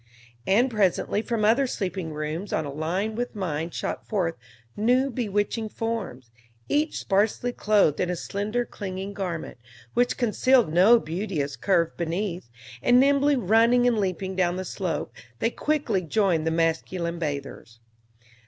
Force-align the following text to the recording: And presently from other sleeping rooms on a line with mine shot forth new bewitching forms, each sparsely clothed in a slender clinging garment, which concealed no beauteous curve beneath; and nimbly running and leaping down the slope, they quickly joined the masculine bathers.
And 0.47 0.71
presently 0.71 1.21
from 1.21 1.45
other 1.45 1.67
sleeping 1.67 2.11
rooms 2.11 2.51
on 2.51 2.65
a 2.65 2.73
line 2.73 3.13
with 3.13 3.35
mine 3.35 3.69
shot 3.69 4.03
forth 4.07 4.33
new 4.75 5.11
bewitching 5.11 5.69
forms, 5.69 6.31
each 6.67 6.97
sparsely 6.97 7.51
clothed 7.53 7.99
in 7.99 8.09
a 8.09 8.15
slender 8.15 8.65
clinging 8.65 9.13
garment, 9.13 9.59
which 9.93 10.17
concealed 10.17 10.73
no 10.73 10.99
beauteous 10.99 11.55
curve 11.55 11.95
beneath; 11.97 12.49
and 12.81 12.99
nimbly 12.99 13.35
running 13.35 13.85
and 13.85 13.99
leaping 13.99 14.35
down 14.35 14.55
the 14.55 14.65
slope, 14.65 15.13
they 15.37 15.51
quickly 15.51 16.01
joined 16.01 16.47
the 16.47 16.51
masculine 16.51 17.19
bathers. 17.19 17.79